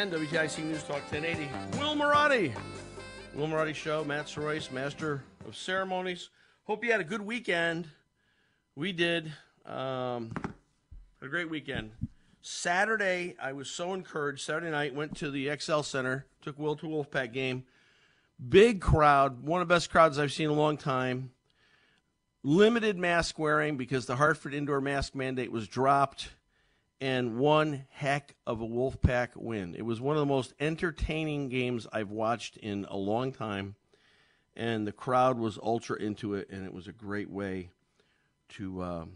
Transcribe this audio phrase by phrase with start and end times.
[0.00, 1.46] 910 WTIC News Talk 1080.
[1.78, 2.54] Will Marotti.
[3.34, 6.30] Will Marotti Show, Matt Soroyce, Master of Ceremonies.
[6.64, 7.86] Hope you had a good weekend.
[8.74, 9.30] We did.
[9.66, 10.32] Um,
[11.20, 11.90] a great weekend.
[12.40, 14.40] Saturday, I was so encouraged.
[14.40, 17.64] Saturday night, went to the XL Center, took Will to a Wolfpack game.
[18.48, 21.32] Big crowd, one of the best crowds I've seen in a long time
[22.42, 26.30] limited mask wearing because the Hartford indoor mask mandate was dropped,
[27.00, 29.74] and one heck of a Wolfpack win.
[29.74, 33.74] It was one of the most entertaining games I've watched in a long time,
[34.54, 37.70] and the crowd was ultra into it, and it was a great way
[38.50, 39.12] to um,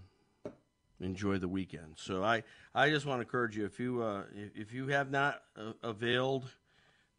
[1.00, 1.94] enjoy the weekend.
[1.96, 2.42] So I,
[2.74, 4.22] I just want to encourage you if you uh,
[4.54, 6.46] if, you have not uh, availed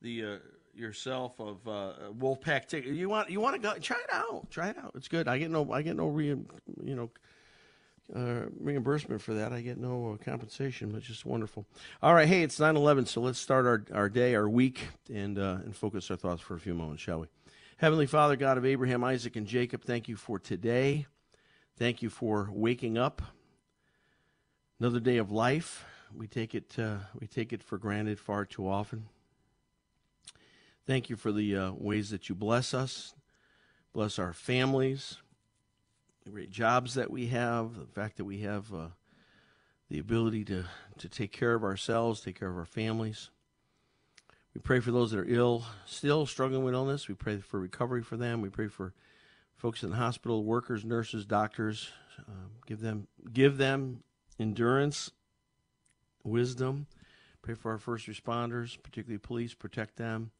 [0.01, 0.37] the uh,
[0.73, 2.93] yourself of uh, Wolfpack ticket.
[2.93, 4.49] You want you want to go try it out.
[4.49, 4.93] Try it out.
[4.95, 5.27] It's good.
[5.27, 7.11] I get no I get no re, you know
[8.13, 9.53] uh, reimbursement for that.
[9.53, 11.65] I get no uh, compensation, but just wonderful.
[12.03, 15.57] All right, hey, it's 9-11, so let's start our, our day, our week, and uh,
[15.63, 17.27] and focus our thoughts for a few moments, shall we?
[17.77, 21.07] Heavenly Father, God of Abraham, Isaac, and Jacob, thank you for today.
[21.77, 23.21] Thank you for waking up.
[24.79, 25.85] Another day of life.
[26.15, 29.07] We take it uh, we take it for granted far too often.
[30.85, 33.15] Thank you for the uh, ways that you bless us,
[33.91, 35.17] bless our families,
[36.25, 38.87] the great jobs that we have, the fact that we have uh,
[39.89, 40.65] the ability to,
[40.97, 43.29] to take care of ourselves, take care of our families.
[44.55, 47.07] We pray for those that are ill, still struggling with illness.
[47.07, 48.41] We pray for recovery for them.
[48.41, 48.93] We pray for
[49.55, 51.91] folks in the hospital, workers, nurses, doctors.
[52.19, 54.01] Uh, give them give them
[54.39, 55.11] endurance,
[56.23, 56.87] wisdom.
[57.41, 59.53] Pray for our first responders, particularly police.
[59.53, 60.31] Protect them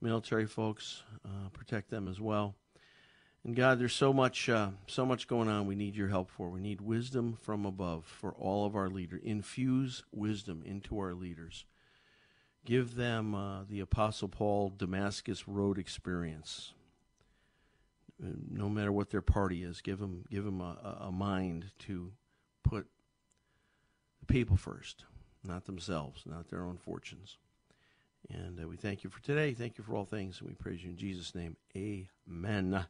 [0.00, 2.54] military folks, uh, protect them as well.
[3.46, 5.68] And God, there's so much, uh, so much going on.
[5.68, 6.50] We need your help for.
[6.50, 9.20] We need wisdom from above for all of our leaders.
[9.22, 11.64] Infuse wisdom into our leaders.
[12.64, 16.72] Give them uh, the Apostle Paul Damascus Road experience.
[18.20, 22.10] Uh, No matter what their party is, give them, give them a, a mind to
[22.64, 22.88] put
[24.18, 25.04] the people first,
[25.44, 27.38] not themselves, not their own fortunes.
[28.28, 29.54] And uh, we thank you for today.
[29.54, 30.40] Thank you for all things.
[30.40, 31.56] And we praise you in Jesus' name.
[31.76, 32.84] Amen.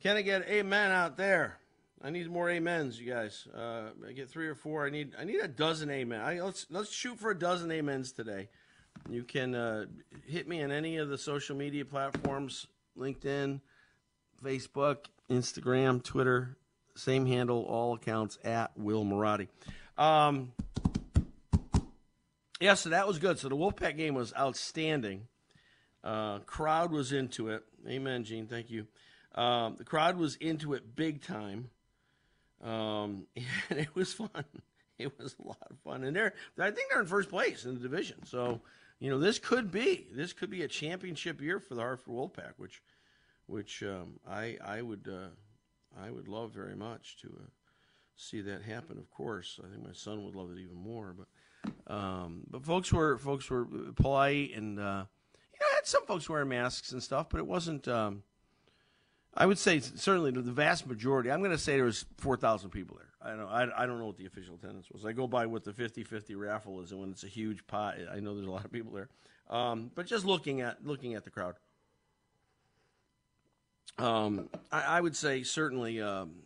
[0.00, 1.58] Can I get amen out there?
[2.02, 3.46] I need more amens, you guys.
[3.54, 4.86] Uh, I get three or four.
[4.86, 6.22] I need I need a dozen amen.
[6.22, 8.48] I, let's let's shoot for a dozen amens today.
[9.10, 9.84] You can uh,
[10.26, 12.66] hit me on any of the social media platforms:
[12.98, 13.60] LinkedIn,
[14.42, 16.56] Facebook, Instagram, Twitter.
[16.94, 19.48] Same handle, all accounts at Will Marotti.
[19.98, 20.52] Um,
[22.58, 23.38] yeah, so that was good.
[23.38, 25.28] So the Wolfpack game was outstanding.
[26.02, 27.64] Uh, crowd was into it.
[27.86, 28.46] Amen, Gene.
[28.46, 28.86] Thank you.
[29.34, 31.70] Um, the crowd was into it big time.
[32.62, 33.26] Um,
[33.70, 34.30] and it was fun.
[34.98, 36.04] It was a lot of fun.
[36.04, 38.26] And they're, I think they're in first place in the division.
[38.26, 38.60] So,
[38.98, 42.52] you know, this could be, this could be a championship year for the Hartford Wolfpack,
[42.58, 42.82] which,
[43.46, 45.28] which um, I, I would, uh,
[45.98, 47.48] I would love very much to uh,
[48.14, 48.98] see that happen.
[48.98, 51.16] Of course, I think my son would love it even more.
[51.16, 53.64] But, um, but folks were, folks were
[53.96, 57.46] polite, and uh, you know, I had some folks wearing masks and stuff, but it
[57.46, 57.88] wasn't.
[57.88, 58.22] Um,
[59.34, 61.30] I would say certainly the vast majority.
[61.30, 63.06] I'm going to say there was 4,000 people there.
[63.22, 65.04] I don't, I, I don't know what the official attendance was.
[65.04, 68.18] I go by what the 50-50 raffle is, and when it's a huge pot, I
[68.20, 69.08] know there's a lot of people there.
[69.48, 71.56] Um, but just looking at looking at the crowd,
[73.98, 76.36] um, I, I, would say certainly, um,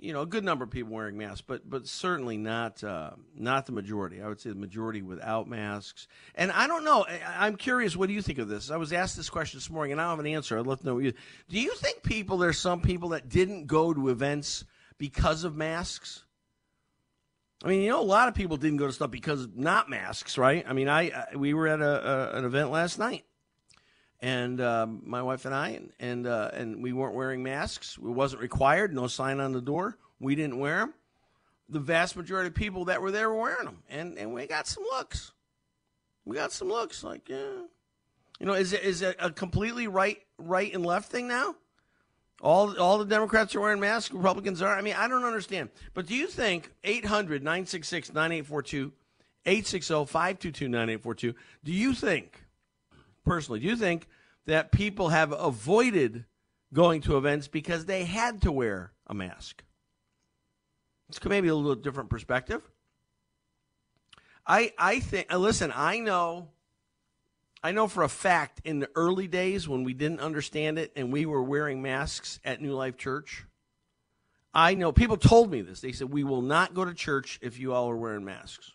[0.00, 3.66] you know, a good number of people wearing masks, but but certainly not uh, not
[3.66, 4.22] the majority.
[4.22, 6.08] I would say the majority without masks.
[6.34, 7.04] And I don't know.
[7.04, 7.96] I, am curious.
[7.96, 8.70] What do you think of this?
[8.70, 10.58] I was asked this question this morning, and I don't have an answer.
[10.58, 10.98] I'd love to know.
[10.98, 11.12] You,
[11.48, 12.38] do you think people?
[12.38, 14.64] There's some people that didn't go to events
[15.00, 16.24] because of masks?
[17.64, 20.38] I mean, you know, a lot of people didn't go to stuff because not masks,
[20.38, 20.64] right?
[20.66, 23.24] I mean, I, I we were at a, a, an event last night,
[24.22, 27.96] and um, my wife and I, and and, uh, and we weren't wearing masks.
[27.96, 28.94] It wasn't required.
[28.94, 29.96] No sign on the door.
[30.18, 30.94] We didn't wear them.
[31.68, 34.66] The vast majority of people that were there were wearing them, and and we got
[34.66, 35.32] some looks.
[36.24, 37.62] We got some looks like, yeah,
[38.38, 41.54] you know, is it is it a completely right right and left thing now?
[42.42, 44.74] All, all the Democrats are wearing masks, Republicans are.
[44.74, 45.68] I mean, I don't understand.
[45.92, 48.92] But do you think 800 966 9842,
[49.44, 51.34] 860 522 9842,
[51.64, 52.39] do you think,
[53.24, 54.08] personally, do you think
[54.46, 56.24] that people have avoided
[56.72, 59.64] going to events because they had to wear a mask?
[61.08, 62.62] It's maybe a little different perspective.
[64.46, 66.48] I, I think, listen, I know
[67.62, 71.12] I know for a fact in the early days when we didn't understand it and
[71.12, 73.44] we were wearing masks at New Life Church,
[74.54, 75.80] I know people told me this.
[75.80, 78.72] They said, We will not go to church if you all are wearing masks.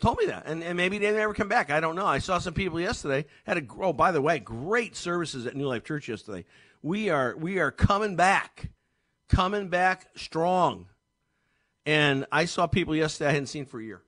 [0.00, 0.44] Told me that.
[0.46, 1.70] And, and maybe they never come back.
[1.70, 2.06] I don't know.
[2.06, 5.66] I saw some people yesterday had a oh, by the way, great services at New
[5.66, 6.46] Life Church yesterday.
[6.82, 8.70] We are we are coming back.
[9.28, 10.86] Coming back strong.
[11.86, 14.02] And I saw people yesterday I hadn't seen for a year.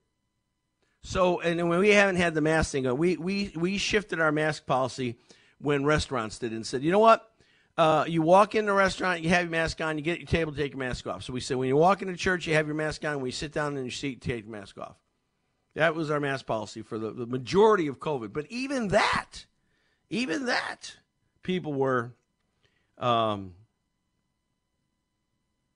[1.01, 4.65] So, and when we haven't had the mask thing, we, we, we shifted our mask
[4.65, 5.17] policy
[5.59, 7.29] when restaurants did and said, you know what?
[7.77, 10.27] Uh, you walk in the restaurant, you have your mask on, you get at your
[10.27, 11.23] table, take your mask off.
[11.23, 13.17] So we said, when you walk into church, you have your mask on.
[13.17, 14.95] When you sit down in your seat, take your mask off.
[15.75, 18.31] That was our mask policy for the, the majority of COVID.
[18.31, 19.45] But even that,
[20.09, 20.95] even that,
[21.41, 22.13] people were,
[22.97, 23.53] um,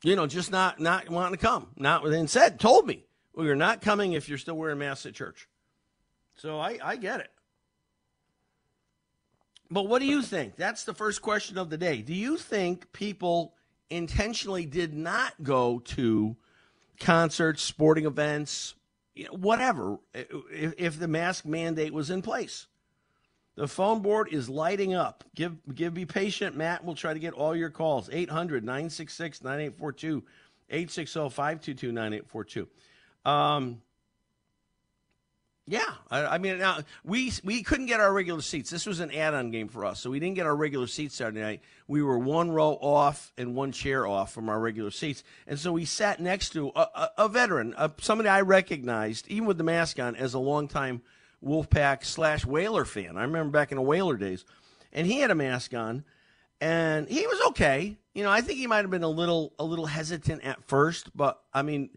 [0.03, 1.69] you know, just not not wanting to come.
[1.75, 5.15] Not and said, told me, well, you're not coming if you're still wearing masks at
[5.15, 5.47] church.
[6.35, 7.31] So I, I get it.
[9.69, 10.55] But what do you think?
[10.55, 12.01] That's the first question of the day.
[12.01, 13.53] Do you think people
[13.89, 16.38] intentionally did not go to
[16.99, 18.75] concerts, sporting events,
[19.31, 22.68] whatever, if, if the mask mandate was in place?
[23.56, 25.24] The phone board is lighting up.
[25.34, 26.56] Give give be patient.
[26.56, 28.08] Matt We'll try to get all your calls.
[28.12, 30.24] 800 966 9842
[30.69, 32.68] 860 522 9842.
[33.25, 33.81] Um,
[35.69, 38.69] Yeah, I, I, mean, now we we couldn't get our regular seats.
[38.69, 41.42] This was an add-on game for us, so we didn't get our regular seats Saturday
[41.42, 41.62] night.
[41.90, 45.74] We were one row off and one chair off from our regular seats, and so
[45.74, 49.66] we sat next to a, a, a veteran, a, somebody I recognized, even with the
[49.66, 51.02] mask on, as a longtime
[51.46, 53.18] Wolfpack slash Whaler fan.
[53.18, 54.46] I remember back in the Whaler days,
[54.94, 56.06] and he had a mask on,
[56.62, 57.98] and he was okay.
[58.14, 61.10] You know, I think he might have been a little a little hesitant at first,
[61.14, 61.90] but I mean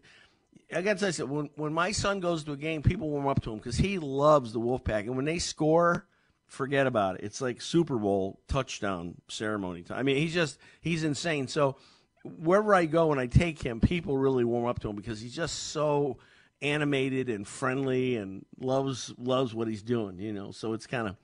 [0.73, 3.41] I got tell you, when when my son goes to a game, people warm up
[3.43, 6.05] to him because he loves the Wolfpack, and when they score,
[6.47, 7.21] forget about it.
[7.23, 9.97] It's like Super Bowl touchdown ceremony time.
[9.97, 11.47] I mean, he's just he's insane.
[11.47, 11.77] So
[12.23, 15.35] wherever I go and I take him, people really warm up to him because he's
[15.35, 16.17] just so
[16.61, 20.19] animated and friendly and loves loves what he's doing.
[20.19, 21.15] You know, so it's kind of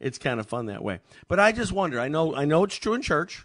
[0.00, 1.00] it's kind of fun that way.
[1.28, 2.00] But I just wonder.
[2.00, 3.44] I know I know it's true in church,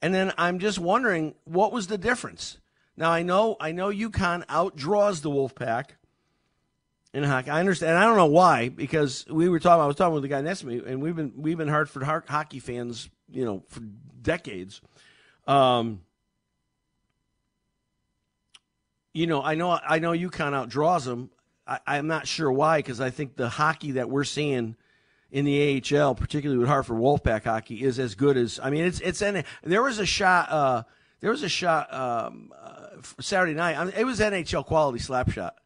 [0.00, 2.58] and then I'm just wondering what was the difference
[2.96, 5.90] now I know I know UConn outdraws the Wolfpack
[7.12, 7.50] in hockey.
[7.50, 7.96] I understand.
[7.96, 9.82] I don't know why because we were talking.
[9.82, 12.02] I was talking with the guy next to me, and we've been we've been Hartford
[12.02, 14.80] hockey fans, you know, for decades.
[15.46, 16.02] Um,
[19.12, 21.30] you know, I know I know UConn outdraws them.
[21.66, 24.76] I, I'm not sure why because I think the hockey that we're seeing
[25.30, 28.60] in the AHL, particularly with Hartford Wolfpack hockey, is as good as.
[28.62, 29.22] I mean, it's it's.
[29.22, 30.50] And there was a shot.
[30.50, 30.82] Uh,
[31.20, 32.85] there was a shot um, uh,
[33.20, 33.76] Saturday night.
[33.76, 35.56] I mean, it was NHL quality slap shot.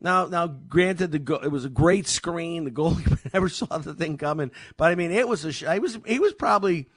[0.00, 2.64] Now, now, granted, the go- it was a great screen.
[2.64, 5.52] The goalie never saw the thing coming, but I mean, it was a.
[5.52, 6.88] Sh- I was he was probably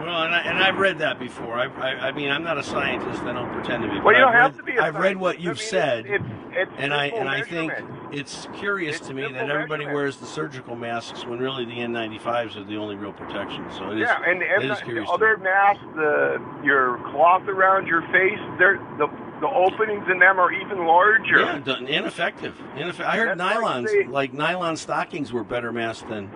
[0.00, 1.54] Well, and, I, and I've read that before.
[1.54, 3.22] I, I, I mean, I'm not a scientist.
[3.22, 4.00] I don't pretend to be.
[4.00, 4.78] Well, you don't I've have read, to be.
[4.78, 7.72] I've read what you've I mean, said, It's, it's, it's and I and I think
[8.12, 9.94] it's curious to me that everybody measurement.
[9.94, 13.64] wears the surgical masks when really the N95s are the only real protection.
[13.70, 14.00] So it is.
[14.00, 15.08] Yeah, and, and it is the, curious.
[15.08, 19.08] the other masks, the your cloth around your face, they're the
[19.44, 21.38] the openings in them are even larger.
[21.40, 22.54] Yeah, ineffective.
[22.76, 26.30] Ineffe- I heard That's like nylons, like nylon stockings, were better masked than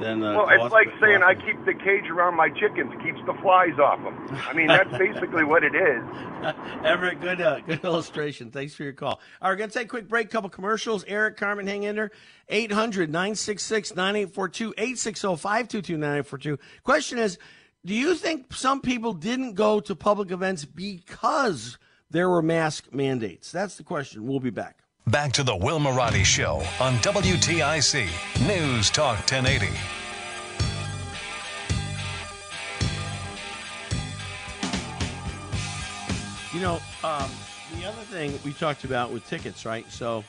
[0.00, 0.22] than.
[0.24, 3.34] Uh, Well, cloth- it's like saying I keep the cage around my chickens, keeps the
[3.42, 4.16] flies off them.
[4.48, 6.02] I mean, that's basically what it is.
[6.84, 8.50] Everett, good, uh, good illustration.
[8.50, 9.10] Thanks for your call.
[9.10, 11.04] All right, we're going to take a quick break, couple commercials.
[11.06, 12.10] Eric, Carmen, hang in there.
[12.48, 16.58] 800 966 9842 860 522 9842.
[16.82, 17.36] Question is
[17.84, 21.76] Do you think some people didn't go to public events because
[22.10, 23.52] there were mask mandates?
[23.52, 24.26] That's the question.
[24.26, 24.78] We'll be back.
[25.06, 28.08] Back to the Will Marotti Show on WTIC
[28.46, 29.66] News Talk 1080.
[36.54, 37.30] You know, um,
[37.78, 39.90] the other thing we talked about with tickets, right?
[39.90, 40.24] So,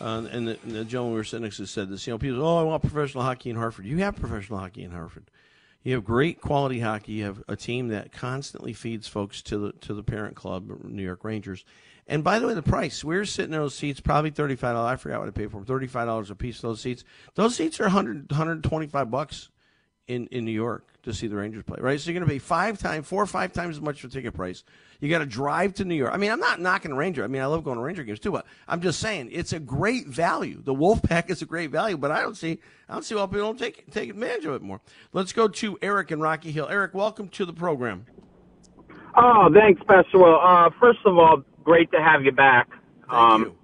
[0.00, 2.06] uh, and, the, and the gentleman we were sitting next to said this.
[2.06, 3.84] You know, people, say, oh, I want professional hockey in Hartford.
[3.84, 5.30] You have professional hockey in Hartford.
[5.84, 7.12] You have great quality hockey.
[7.12, 11.02] You have a team that constantly feeds folks to the to the parent club, New
[11.02, 11.64] York Rangers.
[12.06, 14.92] And by the way, the price we're sitting in those seats probably thirty five dollars.
[14.92, 15.66] I forgot what I paid for them.
[15.66, 16.60] Thirty five dollars a piece.
[16.60, 17.04] Those seats.
[17.34, 19.50] Those seats are 100, 125 bucks
[20.06, 22.00] in, in New York to see the Rangers play, right?
[22.00, 24.34] So you're going to pay five times, four or five times as much for ticket
[24.34, 24.64] price.
[25.04, 26.14] You got to drive to New York.
[26.14, 27.24] I mean, I'm not knocking Ranger.
[27.24, 29.60] I mean, I love going to Ranger games too, but I'm just saying it's a
[29.60, 30.62] great value.
[30.62, 32.58] The Wolfpack is a great value, but I don't see,
[32.88, 34.80] I don't see why people don't take take advantage of it more.
[35.12, 36.68] Let's go to Eric in Rocky Hill.
[36.70, 38.06] Eric, welcome to the program.
[39.14, 40.24] Oh, thanks, Pastor.
[40.24, 42.70] Uh, first of all, great to have you back.
[43.00, 43.54] Thank um, you.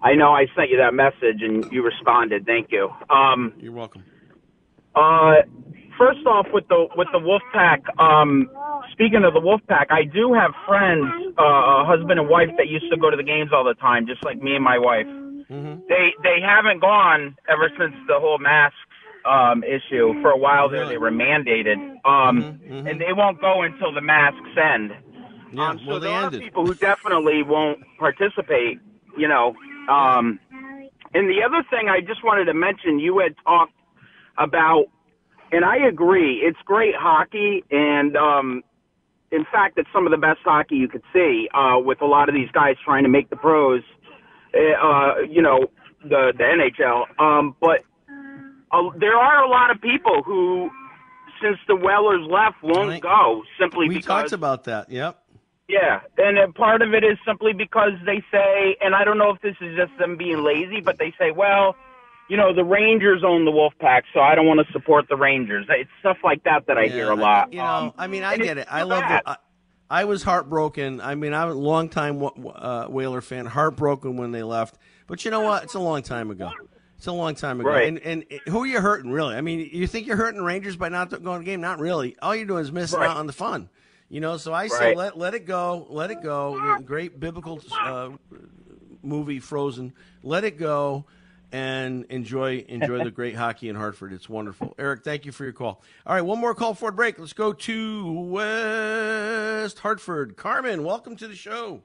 [0.00, 2.46] I know I sent you that message and you responded.
[2.46, 2.90] Thank you.
[3.10, 4.04] Um, You're welcome.
[4.94, 5.42] uh,
[5.98, 7.80] first off, with the with the Wolfpack.
[8.00, 8.48] Um,
[8.92, 11.04] speaking of the Wolfpack, I do have friends,
[11.38, 14.06] uh, a husband and wife that used to go to the games all the time,
[14.06, 15.06] just like me and my wife.
[15.06, 15.80] Mm-hmm.
[15.88, 18.74] They they haven't gone ever since the whole mask
[19.24, 20.14] um, issue.
[20.22, 22.90] For a while there, they were mandated, um, Mhm, mhm.
[22.90, 24.92] and they won't go until the masks end.
[25.52, 26.40] Yeah, Um, so well, there are ended.
[26.42, 28.78] people who definitely won't participate,
[29.16, 29.54] you know.
[29.88, 30.38] Um,
[31.14, 33.72] and the other thing I just wanted to mention, you had talked
[34.36, 34.84] about,
[35.52, 38.62] and I agree, it's great hockey, and um,
[39.30, 42.28] in fact, it's some of the best hockey you could see uh, with a lot
[42.28, 43.82] of these guys trying to make the pros,
[44.54, 45.66] uh, you know,
[46.02, 47.20] the the NHL.
[47.20, 47.80] Um, but
[48.72, 50.70] uh, there are a lot of people who,
[51.42, 54.90] since the Whalers left, won't go simply We because We talked about that.
[54.90, 55.18] Yep.
[55.68, 59.42] yeah, and part of it is simply because they say, and I don't know if
[59.42, 61.76] this is just them being lazy, but they say, well,
[62.28, 65.66] you know, the Rangers own the Wolfpack, so I don't want to support the Rangers.
[65.68, 67.52] It's stuff like that that I Yeah, hear a lot.
[67.52, 68.68] You know, Um, I mean, I get it.
[68.70, 69.22] I love the.
[69.28, 69.36] I,
[69.90, 71.00] I was heartbroken.
[71.00, 73.46] I mean, I'm a long time uh, Whaler fan.
[73.46, 75.62] Heartbroken when they left, but you know what?
[75.64, 76.52] It's a long time ago.
[76.98, 77.70] It's a long time ago.
[77.70, 77.88] Right.
[77.88, 79.34] And and who are you hurting really?
[79.36, 81.60] I mean, you think you're hurting the Rangers by not going to the game?
[81.60, 82.16] Not really.
[82.20, 83.08] All you're doing is missing Right.
[83.08, 83.70] out on the fun.
[84.10, 86.76] You know, so I say let let it go, let it go.
[86.84, 88.10] Great biblical uh,
[89.02, 89.92] movie, Frozen.
[90.22, 91.06] Let it go,
[91.52, 94.12] and enjoy enjoy the great hockey in Hartford.
[94.12, 94.74] It's wonderful.
[94.78, 95.82] Eric, thank you for your call.
[96.06, 97.18] All right, one more call for a break.
[97.18, 100.36] Let's go to West Hartford.
[100.36, 101.82] Carmen, welcome to the show.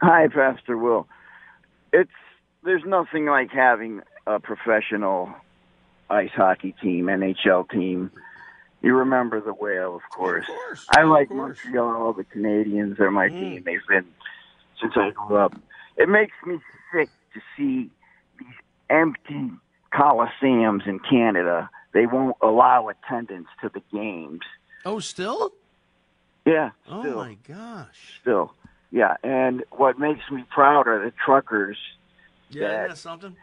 [0.00, 1.08] Hi, Pastor Will.
[1.92, 2.10] It's
[2.62, 5.32] there's nothing like having a professional
[6.08, 8.10] ice hockey team, NHL team.
[8.82, 10.46] You remember the whale, of course.
[10.46, 11.58] course, I like course.
[11.64, 12.12] Montreal.
[12.12, 13.40] The Canadiens are my Mm.
[13.40, 13.62] team.
[13.64, 14.06] They've been
[14.80, 15.54] since I grew up.
[15.96, 16.58] It makes me
[16.92, 17.90] sick to see
[18.90, 19.50] empty
[19.92, 21.70] coliseums in Canada.
[21.92, 24.40] They won't allow attendance to the games.
[24.84, 25.52] Oh, still?
[26.44, 28.18] Yeah, Oh my gosh.
[28.20, 28.52] still.
[28.90, 31.76] Yeah, and what makes me proud are the truckers
[32.50, 33.34] Yeah, that something?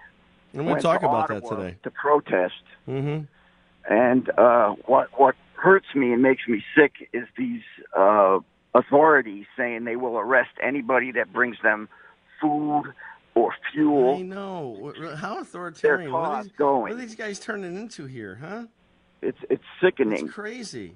[0.53, 1.77] Going went talk about that today.
[1.83, 2.61] to protest.
[2.87, 3.23] Mm-hmm.
[3.93, 7.61] And uh, what what hurts me and makes me sick is these
[7.97, 8.39] uh,
[8.75, 11.89] authorities saying they will arrest anybody that brings them
[12.39, 12.93] food
[13.35, 14.15] or fuel.
[14.17, 14.93] I know.
[15.17, 16.11] How authoritarian?
[16.11, 16.81] What are, these, going.
[16.81, 18.65] what are these guys turning into here, huh?
[19.21, 20.27] It's it's It's sickening.
[20.27, 20.95] crazy.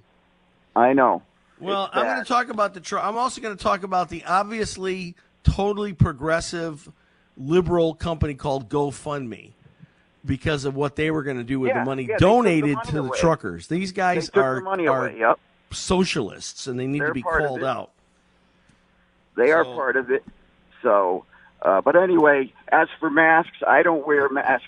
[0.75, 1.21] I know.
[1.59, 2.81] Well, I'm going to talk about the.
[2.81, 6.91] Tr- I'm also going to talk about the obviously totally progressive
[7.37, 9.51] liberal company called GoFundMe
[10.25, 12.25] because of what they were going to do with Yeah, the money yeah, took the
[12.25, 13.17] donated money to the away.
[13.19, 13.67] truckers.
[13.67, 15.09] These guys are, the money are.
[15.09, 15.39] Yep,
[15.71, 17.91] socialists and they need They're to be called out.
[19.37, 20.23] they are part of it.
[20.81, 21.25] So,
[21.65, 24.67] uh, but anyway, as for masks, I don't wear masks.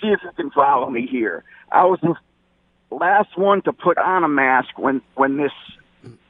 [0.00, 1.44] See if you can follow me here.
[1.70, 2.14] I was the
[2.90, 5.52] last one to put on a mask when when this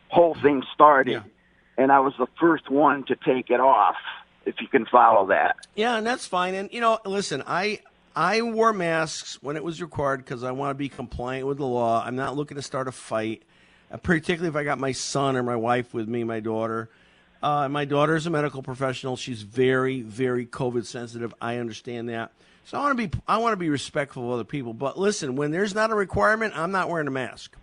[0.08, 1.22] whole thing started, Yeah.
[1.82, 3.96] and I was the first one to take it off.
[4.46, 5.54] If you can follow that.
[5.76, 6.54] Yeah, and that's fine.
[6.54, 7.80] And you know, listen, I
[8.16, 11.66] I wore masks when it was required because I want to be compliant with the
[11.66, 12.02] law.
[12.04, 13.42] I'm not looking to start a fight,
[13.92, 16.88] uh, particularly if I got my son or my wife with me, my daughter.
[17.42, 19.16] Uh, my daughter is a medical professional.
[19.16, 21.34] She's very, very COVID sensitive.
[21.40, 22.32] I understand that.
[22.64, 24.74] So I want to be I want to be respectful of other people.
[24.74, 27.56] But listen, when there's not a requirement, I'm not wearing a mask.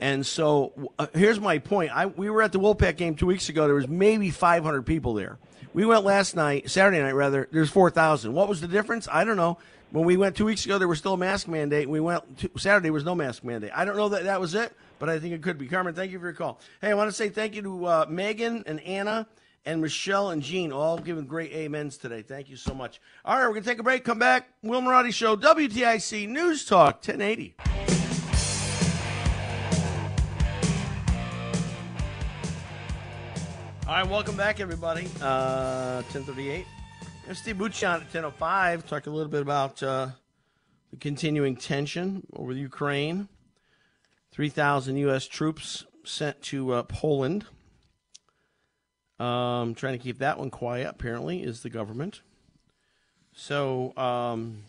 [0.00, 1.94] And so uh, here's my point.
[1.94, 3.66] I, we were at the Wolfpack game two weeks ago.
[3.66, 5.38] There was maybe 500 people there.
[5.74, 7.48] We went last night, Saturday night rather.
[7.52, 8.32] There's 4,000.
[8.32, 9.06] What was the difference?
[9.12, 9.58] I don't know.
[9.92, 11.88] When we went two weeks ago, there was still a mask mandate.
[11.88, 13.72] We went to, Saturday was no mask mandate.
[13.74, 15.66] I don't know that that was it, but I think it could be.
[15.66, 16.60] Carmen, thank you for your call.
[16.80, 19.26] Hey, I want to say thank you to uh, Megan and Anna
[19.66, 22.22] and Michelle and Jean, all giving great amens today.
[22.22, 23.00] Thank you so much.
[23.24, 24.04] All right, we're gonna take a break.
[24.04, 24.48] Come back.
[24.62, 27.56] Will Marotti Show, WTIC News Talk, 1080.
[33.88, 35.06] All right, welcome back, everybody.
[35.20, 36.64] Uh, 1038.
[37.30, 38.88] I'm Steve Buccion at 1005.
[38.88, 40.08] Talk a little bit about uh,
[40.90, 43.28] the continuing tension over Ukraine.
[44.32, 45.28] 3,000 U.S.
[45.28, 47.46] troops sent to uh, Poland.
[49.20, 52.22] Um, trying to keep that one quiet, apparently, is the government.
[53.32, 54.64] So, um,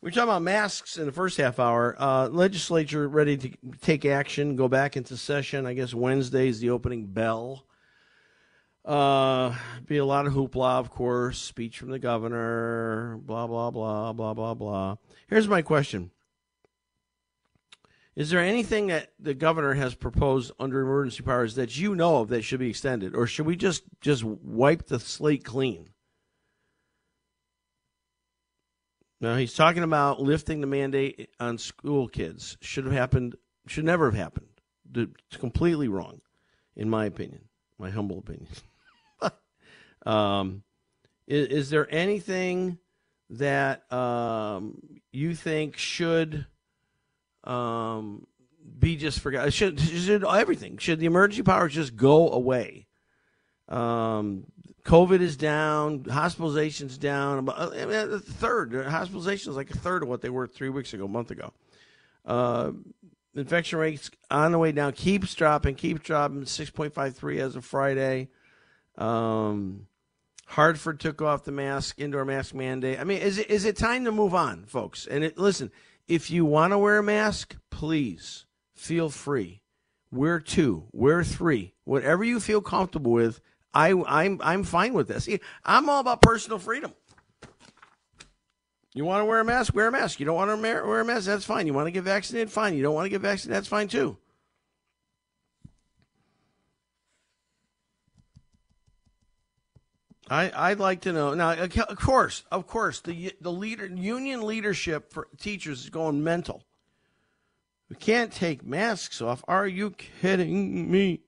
[0.00, 1.96] we were talking about masks in the first half hour.
[1.98, 5.66] Uh, legislature ready to take action, go back into session.
[5.66, 7.64] I guess Wednesday is the opening bell.
[8.84, 9.54] Uh,
[9.86, 11.38] be a lot of hoopla, of course.
[11.38, 13.18] Speech from the governor.
[13.22, 14.96] Blah blah blah blah blah blah.
[15.26, 16.10] Here's my question:
[18.14, 22.28] Is there anything that the governor has proposed under emergency powers that you know of
[22.28, 25.88] that should be extended, or should we just just wipe the slate clean?
[29.18, 32.58] Now he's talking about lifting the mandate on school kids.
[32.60, 33.36] Should have happened.
[33.66, 34.48] Should never have happened.
[34.94, 36.20] It's completely wrong,
[36.76, 38.48] in my opinion, my humble opinion.
[40.04, 40.62] um,
[41.26, 42.78] is, is there anything
[43.30, 44.80] that um,
[45.12, 46.46] you think should
[47.44, 48.26] um,
[48.78, 49.50] be just forgotten?
[49.50, 50.78] Should, should everything?
[50.78, 52.86] Should the emergency powers just go away?
[53.68, 54.44] Um,
[54.84, 57.38] COVID is down, hospitalizations down.
[57.38, 58.72] About I mean, a third.
[58.72, 61.52] Hospitalizations like a third of what they were three weeks ago, a month ago.
[62.26, 62.72] Uh,
[63.34, 66.44] infection rates on the way down, keeps dropping, keeps dropping.
[66.44, 68.28] Six point five three as of Friday.
[68.98, 69.86] Um,
[70.46, 73.00] Hartford took off the mask, indoor mask mandate.
[73.00, 75.06] I mean, is it is it time to move on, folks?
[75.06, 75.70] And it, listen,
[76.06, 79.62] if you want to wear a mask, please feel free.
[80.10, 83.40] Wear two, wear three, whatever you feel comfortable with.
[83.72, 85.28] I, I'm I'm fine with this.
[85.64, 86.92] I'm all about personal freedom.
[88.94, 90.20] You want to wear a mask, wear a mask.
[90.20, 91.66] You don't want to wear a mask, that's fine.
[91.66, 92.74] You want to get vaccinated, fine.
[92.74, 94.16] You don't want to get vaccinated, that's fine too.
[100.30, 101.52] I, I'd like to know now.
[101.52, 106.64] Of course, of course, the the leader union leadership for teachers is going mental.
[107.90, 109.44] We can't take masks off.
[109.46, 111.20] Are you kidding me?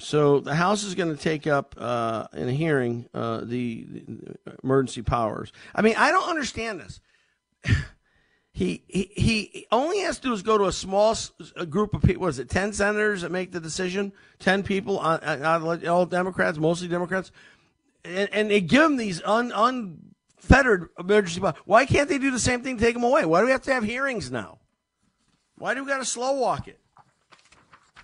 [0.00, 4.36] So the House is going to take up uh, in a hearing uh, the, the
[4.64, 5.52] emergency powers.
[5.72, 7.00] I mean, I don't understand this.
[8.54, 11.16] He, he he only has to do is go to a small
[11.70, 12.22] group of people.
[12.22, 14.12] Was it ten senators that make the decision?
[14.38, 17.32] Ten people, uh, uh, on, on, all Democrats, mostly Democrats,
[18.04, 21.54] and, and they give them these un, unfettered emergency powers.
[21.64, 22.76] Why can't they do the same thing?
[22.76, 23.24] Take them away.
[23.24, 24.58] Why do we have to have hearings now?
[25.56, 26.78] Why do we got to slow walk it?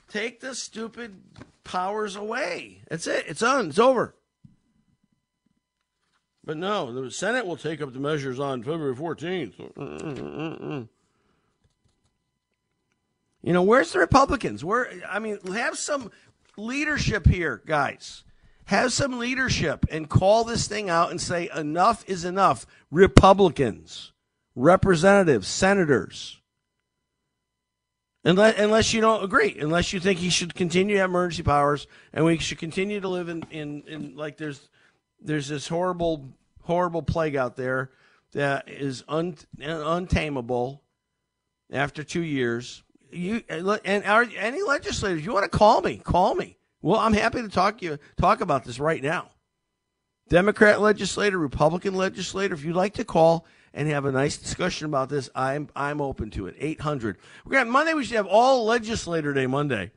[0.08, 1.20] Take the stupid
[1.62, 2.80] powers away.
[2.88, 3.26] That's it.
[3.28, 3.68] It's on.
[3.68, 4.14] It's over.
[6.48, 10.88] But no, the Senate will take up the measures on February 14th.
[13.42, 14.64] You know, where's the Republicans?
[14.64, 16.10] Where I mean, have some
[16.56, 18.24] leadership here, guys.
[18.64, 22.64] Have some leadership and call this thing out and say enough is enough.
[22.90, 24.14] Republicans,
[24.54, 26.40] representatives, senators.
[28.24, 31.86] Unless, unless you don't agree, unless you think he should continue to have emergency powers
[32.14, 34.70] and we should continue to live in, in, in like there's
[35.20, 36.24] there's this horrible
[36.68, 37.90] horrible plague out there
[38.32, 40.82] that is un, untamable
[41.72, 42.84] after two years.
[43.10, 45.96] You and our, any legislators, you want to call me?
[45.96, 46.58] Call me.
[46.82, 49.30] Well, I'm happy to talk you talk about this right now.
[50.28, 55.08] Democrat legislator, Republican legislator, if you'd like to call and have a nice discussion about
[55.08, 56.56] this, I'm I'm open to it.
[56.58, 57.16] 800.
[57.46, 59.90] We're going to Monday we should have all legislator day Monday.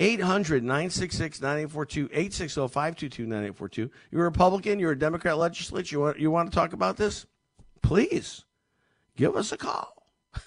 [0.00, 3.90] 800 966 9842 860 522 9842.
[4.10, 7.26] You're a Republican, you're a Democrat legislator, you want, you want to talk about this?
[7.82, 8.44] Please
[9.16, 10.06] give us a call.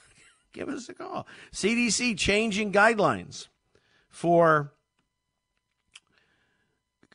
[0.53, 1.27] give us a call.
[1.51, 3.47] CDC changing guidelines
[4.07, 4.73] for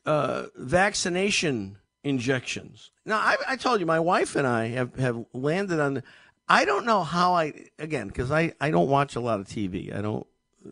[0.04, 2.90] uh, vaccination injections.
[3.04, 6.02] Now, I, I, told you, my wife and I have, have landed on.
[6.48, 9.96] I don't know how I again because I, I don't watch a lot of TV.
[9.96, 10.26] I don't.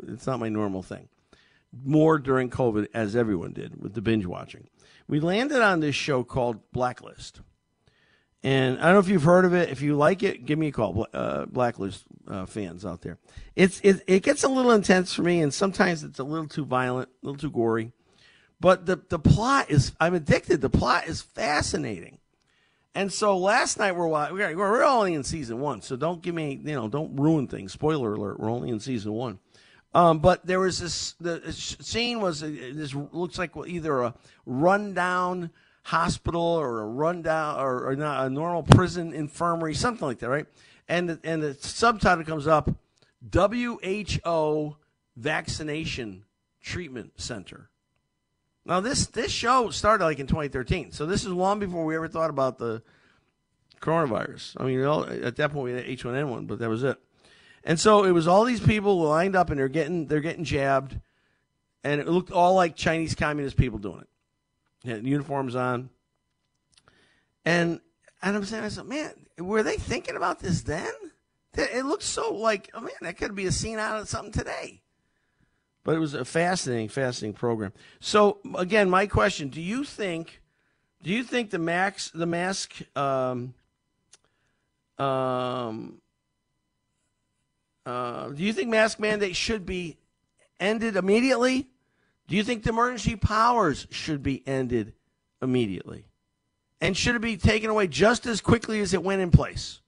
[0.09, 1.09] It's not my normal thing.
[1.83, 4.69] More during COVID, as everyone did with the binge watching.
[5.09, 7.41] We landed on this show called Blacklist,
[8.43, 9.71] and I don't know if you've heard of it.
[9.71, 13.19] If you like it, give me a call, uh, Blacklist uh, fans out there.
[13.57, 16.65] It's it, it gets a little intense for me, and sometimes it's a little too
[16.65, 17.93] violent, a little too gory.
[18.61, 20.61] But the, the plot is, I'm addicted.
[20.61, 22.19] The plot is fascinating.
[22.95, 26.61] And so last night we're we're we're only in season one, so don't give me
[26.65, 27.73] you know don't ruin things.
[27.73, 29.41] Spoiler alert: we're only in season one.
[29.95, 35.51] Um, but there was this the scene was uh, this looks like either a rundown
[35.85, 40.47] hospital or a rundown or, or not a normal prison infirmary, something like that, right?
[40.89, 42.69] And the, and the subtitle comes up:
[43.33, 44.77] WHO
[45.17, 46.25] vaccination
[46.61, 47.71] treatment center.
[48.67, 52.09] Now this this show started like in 2013, so this is long before we ever
[52.09, 52.83] thought about the
[53.81, 54.57] coronavirus.
[54.59, 56.99] I mean, you know, at that point we had H1N1, but that was it.
[57.65, 61.01] And so it was all these people lined up and they're getting they're getting jabbed,
[61.83, 64.05] and it looked all like Chinese communist people doing
[64.85, 65.03] it.
[65.03, 65.89] Uniforms on,
[67.45, 67.81] and
[68.23, 70.93] and I'm saying, I said, man, were they thinking about this then?
[71.57, 74.83] It looks so like, oh man, that could be a scene out of something today.
[75.85, 77.73] But it was a fascinating, fascinating program.
[78.01, 80.43] So again, my question: Do you think,
[81.03, 83.55] do you think the max, the mask, um,
[84.99, 86.01] um,
[87.87, 89.99] uh, do you think mask mandate should be
[90.59, 91.69] ended immediately?
[92.29, 94.95] Do you think the emergency powers should be ended
[95.43, 96.07] immediately?
[96.81, 99.81] And should it be taken away just as quickly as it went in place?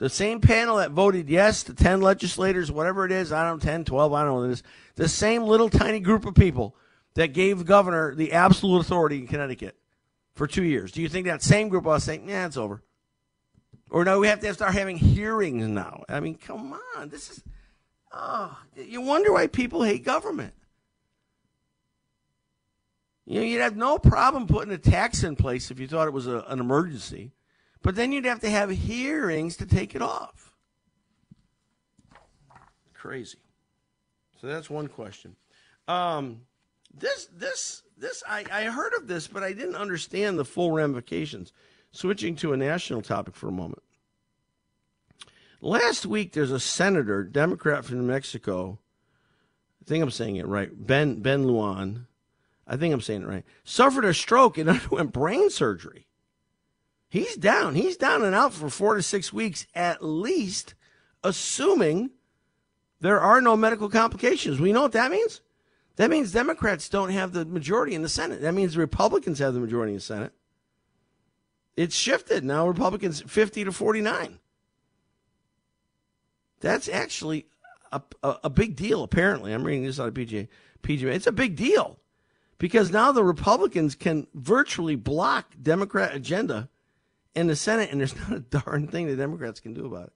[0.00, 3.70] the same panel that voted yes, the 10 legislators, whatever it is, I don't know,
[3.70, 4.62] 10, 12, I don't know what it is,
[4.94, 6.74] the same little tiny group of people
[7.14, 9.76] that gave the governor the absolute authority in Connecticut
[10.32, 10.90] for two years.
[10.90, 12.82] Do you think that same group was saying, yeah, it's over?
[13.90, 16.04] Or no, we have to start having hearings now.
[16.08, 17.08] I mean, come on.
[17.08, 17.42] This is,
[18.12, 20.54] oh, you wonder why people hate government.
[23.26, 26.12] You know, you'd have no problem putting a tax in place if you thought it
[26.12, 27.32] was a, an emergency.
[27.82, 30.52] But then you'd have to have hearings to take it off.
[32.94, 33.38] Crazy.
[34.40, 35.36] So that's one question.
[35.88, 36.42] Um,
[36.92, 41.52] this, this, this, I, I heard of this, but I didn't understand the full ramifications.
[41.92, 43.82] Switching to a national topic for a moment.
[45.60, 48.78] Last week, there's a senator, Democrat from New Mexico.
[49.82, 50.70] I think I'm saying it right.
[50.74, 52.06] Ben Ben Luján.
[52.66, 53.44] I think I'm saying it right.
[53.64, 56.06] Suffered a stroke and underwent brain surgery.
[57.08, 57.74] He's down.
[57.74, 60.74] He's down and out for four to six weeks at least,
[61.24, 62.10] assuming
[63.00, 64.60] there are no medical complications.
[64.60, 65.40] We know what that means?
[65.96, 68.40] That means Democrats don't have the majority in the Senate.
[68.40, 70.32] That means Republicans have the majority in the Senate.
[71.80, 72.44] It's shifted.
[72.44, 74.38] Now Republicans 50 to 49.
[76.60, 77.46] That's actually
[77.90, 79.54] a, a, a big deal, apparently.
[79.54, 80.48] I'm reading this on a PGA.
[80.82, 81.06] PGA.
[81.06, 81.98] It's a big deal
[82.58, 86.68] because now the Republicans can virtually block Democrat agenda
[87.34, 90.12] in the Senate, and there's not a darn thing the Democrats can do about it.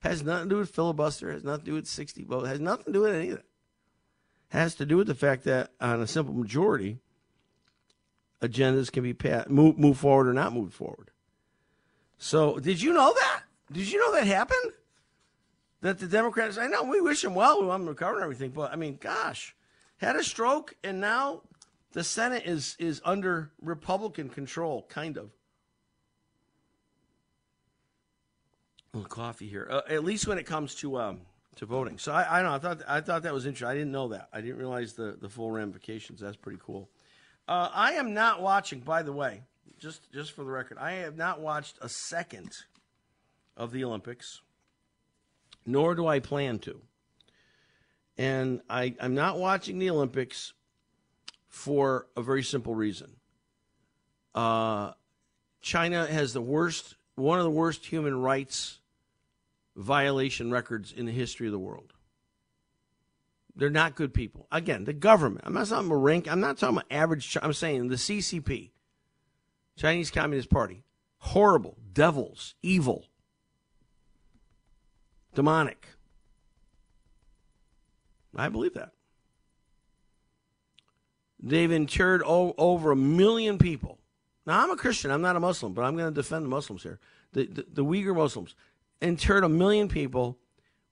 [0.00, 1.30] Has nothing to do with filibuster.
[1.30, 2.48] Has nothing to do with 60 votes.
[2.48, 3.44] Has nothing to do with anything.
[4.48, 6.98] Has to do with the fact that on a simple majority,
[8.40, 11.10] agendas can be passed, move, move forward or not move forward.
[12.18, 13.42] So, did you know that?
[13.70, 14.72] Did you know that happened?
[15.80, 18.24] That the Democrats, I know we wish him well, we want him to recover and
[18.24, 19.54] everything, but I mean, gosh,
[19.98, 21.42] had a stroke, and now
[21.92, 25.30] the Senate is is under Republican control, kind of.
[29.08, 29.68] Coffee here.
[29.70, 31.20] Uh, at least when it comes to um,
[31.54, 31.98] to voting.
[31.98, 32.52] So I, I know.
[32.52, 33.68] I thought I thought that was interesting.
[33.68, 34.28] I didn't know that.
[34.32, 36.18] I didn't realize the the full ramifications.
[36.18, 36.88] That's pretty cool.
[37.48, 38.80] Uh, I am not watching.
[38.80, 39.40] By the way,
[39.78, 42.52] just just for the record, I have not watched a second
[43.56, 44.42] of the Olympics,
[45.64, 46.80] nor do I plan to.
[48.18, 50.52] And I, I'm not watching the Olympics
[51.46, 53.16] for a very simple reason.
[54.34, 54.92] Uh,
[55.62, 58.80] China has the worst, one of the worst human rights
[59.74, 61.94] violation records in the history of the world.
[63.58, 64.46] They're not good people.
[64.52, 65.44] Again, the government.
[65.44, 66.30] I'm not talking about rank.
[66.30, 67.36] I'm not talking about average.
[67.42, 68.70] I'm saying the CCP,
[69.76, 70.84] Chinese Communist Party,
[71.18, 73.06] horrible, devils, evil,
[75.34, 75.88] demonic.
[78.36, 78.92] I believe that.
[81.40, 83.98] They've interred o- over a million people.
[84.46, 85.10] Now, I'm a Christian.
[85.10, 87.00] I'm not a Muslim, but I'm going to defend the Muslims here.
[87.32, 88.54] The, the, the Uyghur Muslims
[89.02, 90.38] interred a million people.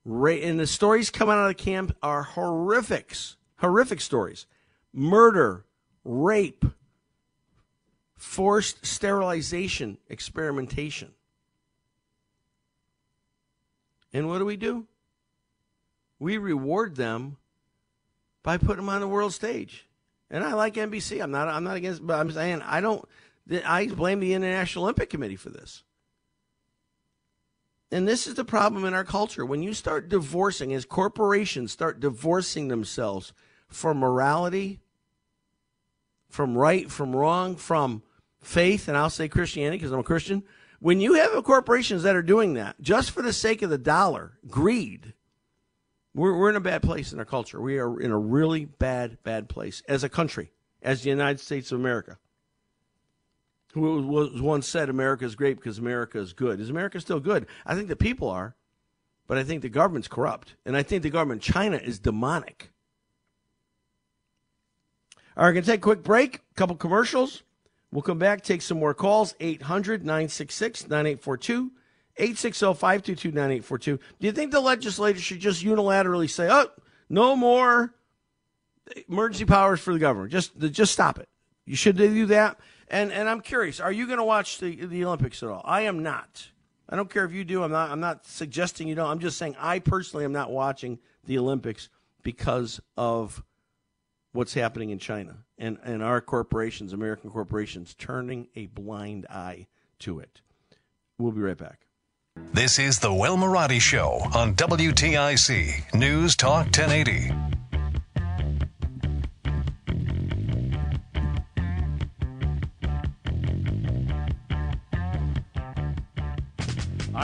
[0.07, 3.37] And the stories coming out of the camp are horrifics.
[3.57, 4.47] Horrific stories.
[4.92, 5.64] Murder,
[6.05, 6.64] rape,
[8.14, 11.12] forced sterilization, experimentation.
[14.12, 14.87] And what do we do?
[16.19, 17.37] We reward them
[18.42, 19.87] by putting them on the world stage.
[20.31, 21.23] And I like NBC.
[21.23, 21.49] I'm not.
[21.49, 22.07] I'm not against.
[22.07, 23.07] But I'm saying I don't.
[23.64, 25.83] I blame the International Olympic Committee for this.
[27.90, 29.46] And this is the problem in our culture.
[29.46, 33.33] When you start divorcing, as corporations start divorcing themselves
[33.68, 34.81] from morality,
[36.29, 38.03] from right, from wrong, from
[38.40, 40.42] faith, and I'll say Christianity because I'm a Christian.
[40.81, 44.38] When you have corporations that are doing that just for the sake of the dollar,
[44.49, 45.14] greed,
[46.14, 47.61] we're, we're in a bad place in our culture.
[47.61, 50.51] We are in a really bad, bad place as a country,
[50.83, 52.18] as the United States of America.
[53.77, 56.61] Who was once said America is great because America is good.
[56.61, 57.47] Is America still good?
[57.67, 58.57] I think the people are,
[59.27, 60.55] but I think the government's corrupt.
[60.65, 62.71] And I think the government China is demonic.
[65.37, 67.43] All right, going to take a quick break, a couple commercials.
[67.93, 71.71] We'll come back, take some more calls, 800 966 9842.
[72.19, 73.85] 860-522-9842.
[73.85, 76.71] Do you think the legislature should just unilaterally say, "Oh,
[77.11, 77.95] no more
[79.07, 80.33] emergency powers for the government.
[80.33, 81.29] Just just stop it."
[81.67, 82.59] You should do that.
[82.88, 85.62] And and I'm curious, are you going to watch the the Olympics at all?
[85.64, 86.49] I am not.
[86.88, 87.62] I don't care if you do.
[87.62, 89.11] I'm not I'm not suggesting you don't.
[89.11, 91.88] I'm just saying I personally am not watching the Olympics
[92.22, 93.42] because of
[94.33, 99.66] what's happening in China and and our corporations, American corporations turning a blind eye
[100.01, 100.40] to it.
[101.18, 101.87] We'll be right back.
[102.53, 107.56] This is the Will Marotti Show on WTIC News Talk 1080.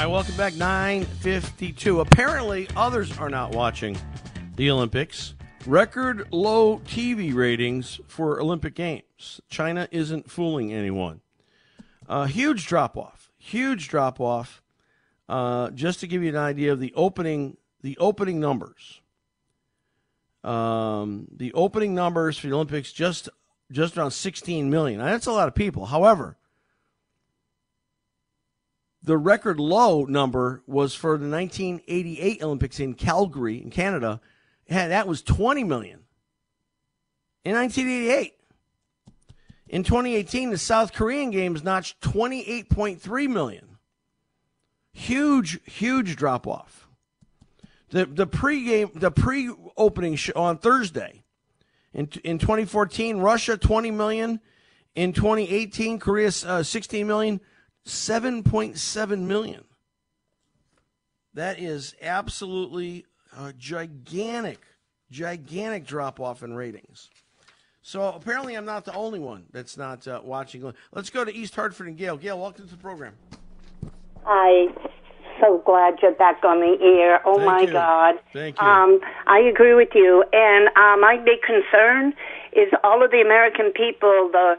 [0.06, 0.54] Right, welcome back.
[0.56, 2.00] 952.
[2.00, 3.96] Apparently, others are not watching
[4.56, 5.34] the Olympics.
[5.64, 9.40] Record low TV ratings for Olympic Games.
[9.48, 11.20] China isn't fooling anyone.
[12.08, 13.30] A huge drop off.
[13.38, 14.60] Huge drop off
[15.28, 19.00] uh, just to give you an idea of the opening the opening numbers.
[20.42, 23.28] Um, the opening numbers for the Olympics just
[23.70, 24.98] just around 16 million.
[24.98, 25.86] Now, that's a lot of people.
[25.86, 26.36] However,
[29.02, 34.20] the record low number was for the 1988 Olympics in Calgary, in Canada.
[34.68, 36.00] And that was 20 million
[37.44, 38.34] in 1988.
[39.68, 43.78] In 2018, the South Korean Games notched 28.3 million.
[44.92, 46.86] Huge, huge drop off.
[47.88, 51.22] The the pregame, the pre-opening show on Thursday,
[51.92, 54.40] in in 2014, Russia 20 million.
[54.94, 57.40] In 2018, Korea uh, 16 million.
[57.86, 59.64] 7.7 million.
[61.34, 64.60] That is absolutely a gigantic,
[65.10, 67.10] gigantic drop off in ratings.
[67.80, 70.72] So apparently, I'm not the only one that's not uh, watching.
[70.92, 72.16] Let's go to East Hartford and Gail.
[72.16, 73.14] Gail, welcome to the program.
[74.24, 74.68] I
[75.40, 77.20] so glad you're back on the air.
[77.24, 77.72] Oh Thank my you.
[77.72, 78.14] God.
[78.32, 78.66] Thank you.
[78.66, 80.24] Um, I agree with you.
[80.32, 82.14] And uh, my big concern
[82.52, 84.56] is all of the American people, the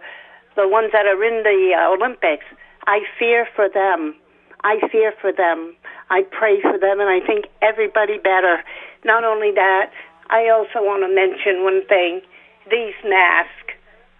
[0.56, 2.46] the ones that are in the uh, Olympics.
[2.86, 4.16] I fear for them.
[4.64, 5.76] I fear for them.
[6.10, 8.64] I pray for them, and I think everybody better.
[9.04, 9.92] Not only that,
[10.30, 12.22] I also want to mention one thing:
[12.70, 13.74] these masks.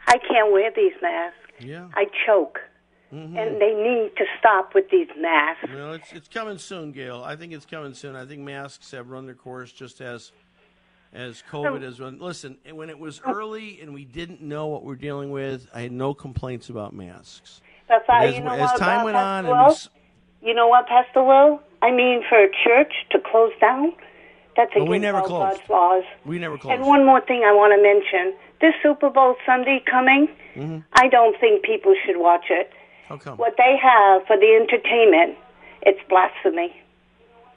[0.08, 1.38] I can't wear these masks.
[1.60, 1.88] Yeah.
[1.96, 2.60] I choke,
[3.14, 3.38] Mm-hmm.
[3.38, 5.66] and they need to stop with these masks.
[5.72, 7.22] Well, it's it's coming soon, Gail.
[7.24, 8.16] I think it's coming soon.
[8.16, 10.32] I think masks have run their course just as
[11.14, 12.18] as COVID has run.
[12.20, 15.92] Listen, when it was early and we didn't know what we're dealing with, I had
[15.92, 17.62] no complaints about masks.
[17.90, 19.78] That's But as, you know as what, time uh, went Pastor on, Will?
[20.42, 21.60] we, You know what, Pastor Will?
[21.82, 23.94] I mean, for a church to close down,
[24.56, 25.58] that's against we never all closed.
[25.60, 26.04] God's laws.
[26.26, 26.78] We never closed.
[26.80, 30.80] And one more thing I want to mention: this Super Bowl Sunday coming, Mm-hmm.
[30.94, 32.70] I don't think people should watch it.
[33.10, 33.38] How come?
[33.40, 35.36] What they have for the entertainment,
[35.82, 36.72] it's blasphemy.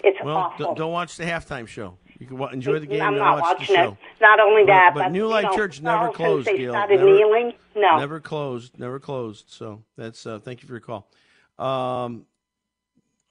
[0.02, 0.74] It's Well, awful.
[0.74, 1.98] don't watch the halftime show.
[2.18, 3.90] You can enjoy the game I'm and not watch watching the show.
[3.92, 3.98] it.
[4.22, 6.72] Not only that, but but, New you Life Church never closed, they Gail.
[6.72, 7.98] started Never- kneeling, no.
[7.98, 8.79] Never closed.
[8.79, 9.46] Never closed.
[9.50, 11.11] So that's uh, thank you for your call.
[11.59, 12.24] Um,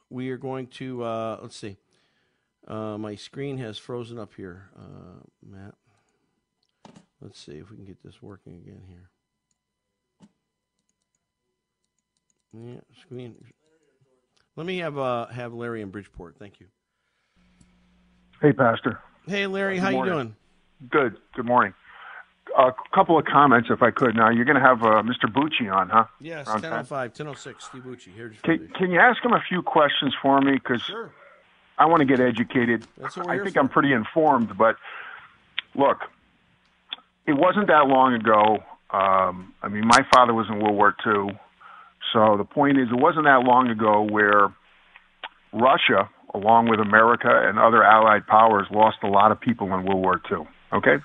[0.09, 1.77] we are going to uh, let's see.
[2.67, 5.75] Uh, my screen has frozen up here, uh, Matt.
[7.21, 9.09] Let's see if we can get this working again here.
[12.53, 13.35] Yeah, screen.
[14.55, 16.37] Let me have uh, have Larry in Bridgeport.
[16.39, 16.67] Thank you.
[18.41, 18.99] Hey, Pastor.
[19.27, 20.35] Hey, Larry, Good how you doing?
[20.89, 21.17] Good.
[21.35, 21.73] Good morning.
[22.57, 24.15] A couple of comments, if I could.
[24.15, 25.25] Now, you're going to have uh, Mr.
[25.31, 26.05] Bucci on, huh?
[26.21, 28.13] Yes, Around 1005, 1006, Steve Bucci.
[28.15, 30.53] Here Can, can you ask him a few questions for me?
[30.53, 31.11] Because Sure.
[31.77, 32.87] I want to get educated.
[32.97, 33.59] That's what we're I think for.
[33.59, 34.77] I'm pretty informed, but
[35.73, 35.97] look,
[37.27, 38.63] it wasn't that long ago.
[38.91, 41.37] Um, I mean, my father was in World War II.
[42.13, 44.53] So the point is, it wasn't that long ago where
[45.55, 50.01] Russia, along with America and other allied powers, lost a lot of people in World
[50.01, 50.45] War II.
[50.73, 50.97] Okay?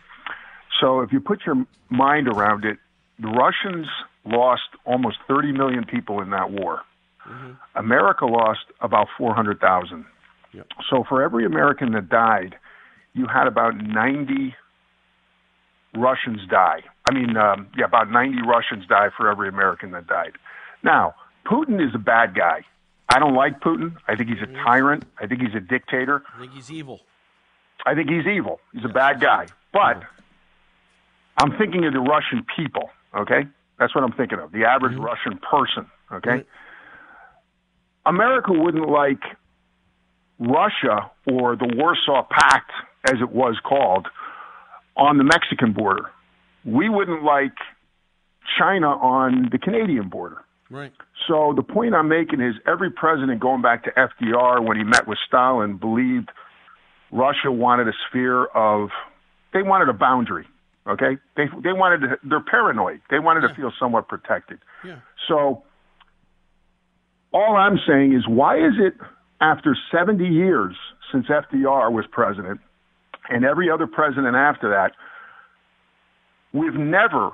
[0.81, 2.79] So if you put your mind around it,
[3.19, 3.87] the Russians
[4.25, 6.83] lost almost 30 million people in that war.
[7.77, 10.05] America lost about 400,000.
[10.91, 12.57] So for every American that died,
[13.15, 14.55] you had about 90
[15.97, 16.81] Russians die.
[17.09, 20.33] I mean, um, yeah, about 90 Russians die for every American that died.
[20.83, 21.15] Now,
[21.47, 22.65] Putin is a bad guy.
[23.11, 23.97] I don't like Putin.
[24.07, 24.65] I think he's a mm.
[24.65, 25.05] tyrant.
[25.21, 26.23] I think he's a dictator.
[26.35, 27.01] I think he's evil.
[27.85, 28.61] I think he's evil.
[28.73, 29.47] He's a bad guy.
[29.73, 30.03] But
[31.37, 33.47] I'm thinking of the Russian people, okay?
[33.79, 34.53] That's what I'm thinking of.
[34.53, 35.05] The average mm-hmm.
[35.05, 36.45] Russian person, okay?
[36.45, 38.15] Mm-hmm.
[38.15, 39.23] America wouldn't like
[40.39, 42.71] Russia or the Warsaw Pact,
[43.07, 44.07] as it was called,
[44.97, 46.11] on the Mexican border.
[46.65, 47.57] We wouldn't like
[48.59, 50.45] China on the Canadian border.
[50.71, 50.93] Right.
[51.27, 55.07] So the point I'm making is every president going back to FDR when he met
[55.07, 56.31] with Stalin believed
[57.13, 58.91] Russia wanted a sphere of
[59.53, 60.47] they wanted a boundary.
[60.87, 61.19] Okay?
[61.37, 63.01] They they wanted to, they're paranoid.
[63.11, 64.59] They wanted to feel somewhat protected.
[64.85, 65.01] Yeah.
[65.29, 65.63] So
[67.33, 68.95] all I'm saying is why is it
[69.41, 70.75] after 70 years
[71.13, 72.61] since FDR was president
[73.29, 74.93] and every other president after that
[76.53, 77.31] we've never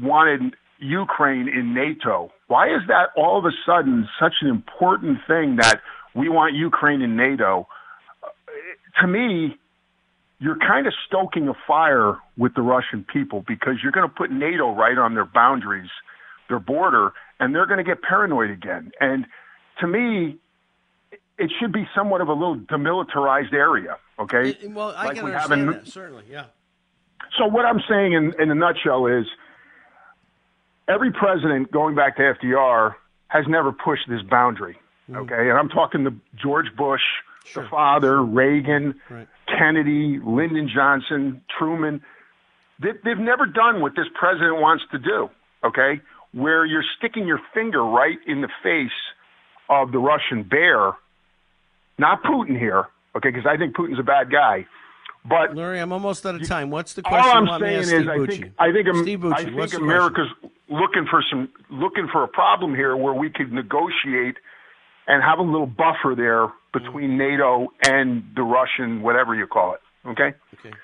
[0.00, 2.30] wanted Ukraine in NATO.
[2.46, 5.80] Why is that all of a sudden such an important thing that
[6.14, 7.66] we want Ukraine in NATO?
[8.22, 8.28] Uh,
[9.00, 9.56] To me,
[10.40, 14.30] you're kind of stoking a fire with the Russian people because you're going to put
[14.30, 15.90] NATO right on their boundaries,
[16.48, 18.92] their border, and they're going to get paranoid again.
[19.00, 19.26] And
[19.80, 20.36] to me,
[21.38, 24.56] it should be somewhat of a little demilitarized area, okay?
[24.68, 26.44] Well, I Like can we have understand in- that, certainly, yeah.
[27.38, 29.26] so what I'm saying in, in a nutshell is
[30.88, 32.94] every president going back to FDR
[33.28, 34.78] has never pushed this boundary.
[35.10, 35.16] Mm.
[35.22, 37.02] Okay, and I'm talking to George Bush,
[37.54, 39.28] the father, Reagan, Right.
[39.46, 42.02] Kennedy, Lyndon Johnson, Truman.
[42.80, 45.30] They, they've never done what this president wants to do.
[45.64, 46.00] Okay,
[46.32, 48.90] where you're sticking your finger right in the face
[49.68, 50.92] of the Russian bear,
[51.98, 52.86] not Putin here.
[53.16, 54.66] Okay, because I think Putin's a bad guy.
[55.26, 56.70] But Larry, I'm almost out of time.
[56.70, 57.36] What's the all question?
[57.36, 58.26] I'm want me to saying is, Steve I Bucci?
[58.26, 60.28] think I think, Bucci, I think America's
[60.68, 64.36] looking for some looking for a problem here where we could negotiate
[65.06, 67.18] and have a little buffer there between mm-hmm.
[67.18, 69.80] NATO and the Russian, whatever you call it.
[70.08, 70.34] Okay.
[70.58, 70.76] Okay.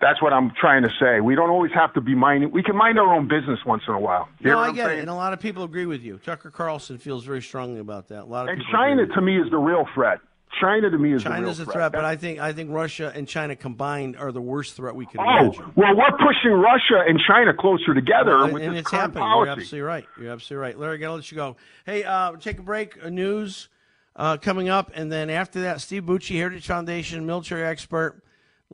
[0.00, 1.20] That's what I'm trying to say.
[1.20, 2.50] We don't always have to be minding.
[2.50, 4.28] We can mind our own business once in a while.
[4.40, 6.18] You No, I I'm get it, and a lot of people agree with you.
[6.18, 8.24] Tucker Carlson feels very strongly about that.
[8.24, 10.18] A lot of And China, to me, is the real threat.
[10.60, 11.22] China, to me, is.
[11.22, 14.40] China's a real threat, but I think I think Russia and China combined are the
[14.40, 15.72] worst threat we could Oh, imagine.
[15.76, 19.22] well, we're pushing Russia and China closer together Well, with and it's happening.
[19.22, 19.46] policy.
[19.48, 20.04] You're absolutely right.
[20.20, 20.78] You're absolutely right.
[20.78, 21.56] Larry, gotta let you go.
[21.84, 23.02] Hey, uh, take a break.
[23.04, 23.68] Uh, news
[24.16, 28.22] uh, coming up, and then after that, Steve Bucci, Heritage Foundation military expert,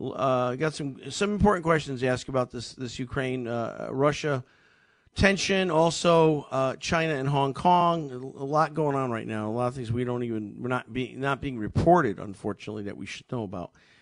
[0.01, 4.45] uh, got some some important questions to ask about this this Ukraine uh, Russia
[5.15, 5.71] tension.
[5.71, 8.11] Also, uh, China and Hong Kong.
[8.11, 9.49] A lot going on right now.
[9.49, 12.97] A lot of things we don't even we're not being not being reported, unfortunately, that
[12.97, 13.73] we should know about.